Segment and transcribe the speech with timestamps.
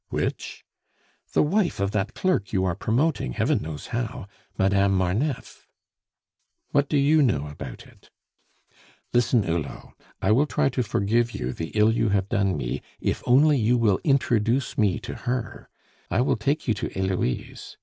[0.09, 0.65] "Which?"
[1.33, 4.25] "The wife of that clerk you are promoting, heaven knows how!
[4.57, 5.67] Madame Marneffe."
[6.71, 8.09] "What do you know about it?"
[9.13, 13.21] "Listen, Hulot; I will try to forgive you the ill you have done me if
[13.27, 15.69] only you will introduce me to her
[16.09, 17.77] I will take you to Heloise.